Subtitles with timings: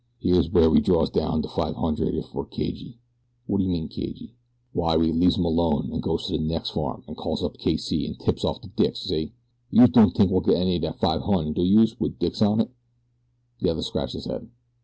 [0.19, 2.97] Here's w'ere we draws down de five hundred if we're cagey."
[3.47, 4.33] "Whaddaya mean, cagey?"
[4.73, 7.77] "Why we leaves 'em alone an' goes to de nex' farm an' calls up K.
[7.77, 8.07] C.
[8.07, 9.33] an' tips off de dicks, see?"
[9.69, 12.41] "Youse don't tink we'll get any o' dat five hun, do youse, wit de dicks
[12.41, 12.71] in on it?"
[13.59, 14.49] The other scratched his head.